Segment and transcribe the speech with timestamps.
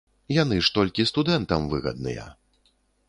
[0.35, 2.25] Яны ж толькі студэнтам выгадныя.